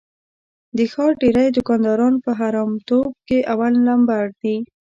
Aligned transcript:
د 0.77 0.79
ښار 0.93 1.11
ډېری 1.21 1.47
دوکانداران 1.57 2.13
په 2.25 2.31
حرامتوب 2.39 3.07
کې 3.27 3.37
اول 3.53 3.73
لمبر 3.87 4.25
دي. 4.41 4.55